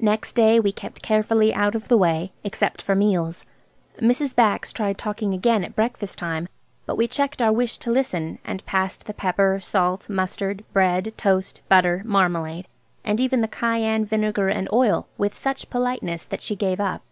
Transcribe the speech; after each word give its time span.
Next 0.00 0.32
day 0.32 0.58
we 0.58 0.72
kept 0.72 1.00
carefully 1.00 1.54
out 1.54 1.76
of 1.76 1.86
the 1.86 1.96
way, 1.96 2.32
except 2.42 2.82
for 2.82 2.96
meals. 2.96 3.46
Mrs. 3.98 4.34
Bax 4.34 4.72
tried 4.72 4.98
talking 4.98 5.32
again 5.32 5.62
at 5.62 5.76
breakfast 5.76 6.18
time, 6.18 6.48
but 6.86 6.96
we 6.96 7.06
checked 7.06 7.40
our 7.40 7.52
wish 7.52 7.78
to 7.78 7.92
listen, 7.92 8.40
and 8.44 8.66
passed 8.66 9.06
the 9.06 9.14
pepper, 9.14 9.60
salt, 9.62 10.08
mustard, 10.10 10.64
bread, 10.72 11.14
toast, 11.16 11.60
butter, 11.68 12.02
marmalade, 12.04 12.66
and 13.04 13.20
even 13.20 13.42
the 13.42 13.46
cayenne, 13.46 14.04
vinegar, 14.04 14.48
and 14.48 14.68
oil, 14.72 15.06
with 15.16 15.36
such 15.36 15.70
politeness 15.70 16.24
that 16.24 16.42
she 16.42 16.56
gave 16.56 16.80
up. 16.80 17.02